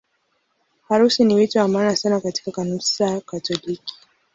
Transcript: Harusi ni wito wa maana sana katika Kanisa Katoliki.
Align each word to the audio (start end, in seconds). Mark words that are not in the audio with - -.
Harusi 0.89 1.23
ni 1.23 1.35
wito 1.35 1.59
wa 1.59 1.67
maana 1.67 1.95
sana 1.95 2.21
katika 2.21 2.51
Kanisa 2.51 3.21
Katoliki. 3.21 3.93